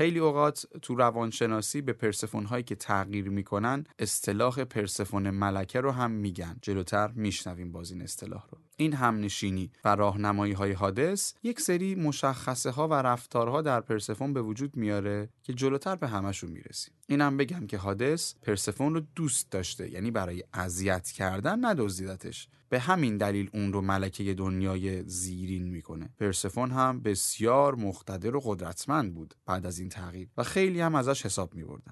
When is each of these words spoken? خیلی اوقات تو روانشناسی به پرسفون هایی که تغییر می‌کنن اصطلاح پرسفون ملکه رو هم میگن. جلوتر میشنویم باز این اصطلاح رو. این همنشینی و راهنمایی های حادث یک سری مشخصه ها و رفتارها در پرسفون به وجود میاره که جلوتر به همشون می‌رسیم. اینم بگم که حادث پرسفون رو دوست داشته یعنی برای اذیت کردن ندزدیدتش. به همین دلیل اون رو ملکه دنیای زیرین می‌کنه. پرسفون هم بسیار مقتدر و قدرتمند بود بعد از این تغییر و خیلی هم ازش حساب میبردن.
خیلی 0.00 0.18
اوقات 0.18 0.66
تو 0.82 0.94
روانشناسی 0.94 1.80
به 1.80 1.92
پرسفون 1.92 2.44
هایی 2.44 2.64
که 2.64 2.74
تغییر 2.74 3.28
می‌کنن 3.30 3.84
اصطلاح 3.98 4.64
پرسفون 4.64 5.30
ملکه 5.30 5.80
رو 5.80 5.90
هم 5.90 6.10
میگن. 6.10 6.56
جلوتر 6.62 7.08
میشنویم 7.08 7.72
باز 7.72 7.92
این 7.92 8.02
اصطلاح 8.02 8.44
رو. 8.50 8.58
این 8.80 8.92
همنشینی 8.92 9.70
و 9.84 9.96
راهنمایی 9.96 10.52
های 10.52 10.72
حادث 10.72 11.32
یک 11.42 11.60
سری 11.60 11.94
مشخصه 11.94 12.70
ها 12.70 12.88
و 12.88 12.94
رفتارها 12.94 13.62
در 13.62 13.80
پرسفون 13.80 14.32
به 14.32 14.42
وجود 14.42 14.76
میاره 14.76 15.28
که 15.42 15.54
جلوتر 15.54 15.96
به 15.96 16.08
همشون 16.08 16.50
می‌رسیم. 16.50 16.94
اینم 17.08 17.36
بگم 17.36 17.66
که 17.66 17.76
حادث 17.76 18.34
پرسفون 18.42 18.94
رو 18.94 19.00
دوست 19.14 19.50
داشته 19.50 19.90
یعنی 19.90 20.10
برای 20.10 20.44
اذیت 20.52 21.10
کردن 21.10 21.64
ندزدیدتش. 21.64 22.48
به 22.68 22.80
همین 22.80 23.16
دلیل 23.16 23.50
اون 23.54 23.72
رو 23.72 23.80
ملکه 23.80 24.34
دنیای 24.34 25.02
زیرین 25.02 25.68
می‌کنه. 25.68 26.10
پرسفون 26.18 26.70
هم 26.70 27.00
بسیار 27.00 27.74
مقتدر 27.74 28.36
و 28.36 28.40
قدرتمند 28.44 29.14
بود 29.14 29.34
بعد 29.46 29.66
از 29.66 29.78
این 29.78 29.88
تغییر 29.88 30.28
و 30.36 30.42
خیلی 30.42 30.80
هم 30.80 30.94
ازش 30.94 31.26
حساب 31.26 31.54
میبردن. 31.54 31.84